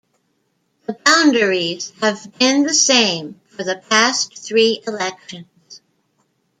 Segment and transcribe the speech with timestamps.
[0.87, 5.79] The boundaries have been the same for the past three elections.